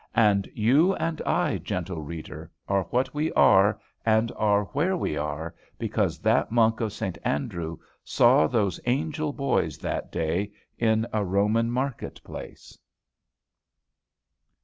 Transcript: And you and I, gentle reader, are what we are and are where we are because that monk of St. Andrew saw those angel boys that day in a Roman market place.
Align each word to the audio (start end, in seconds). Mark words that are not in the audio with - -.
And 0.15 0.49
you 0.55 0.95
and 0.95 1.21
I, 1.27 1.59
gentle 1.59 2.01
reader, 2.01 2.49
are 2.67 2.85
what 2.85 3.13
we 3.13 3.31
are 3.33 3.79
and 4.03 4.31
are 4.35 4.63
where 4.73 4.97
we 4.97 5.15
are 5.15 5.53
because 5.77 6.17
that 6.21 6.51
monk 6.51 6.79
of 6.81 6.91
St. 6.91 7.19
Andrew 7.23 7.77
saw 8.03 8.47
those 8.47 8.79
angel 8.87 9.31
boys 9.31 9.77
that 9.77 10.11
day 10.11 10.53
in 10.79 11.05
a 11.13 11.23
Roman 11.23 11.69
market 11.69 12.19
place. 12.23 12.75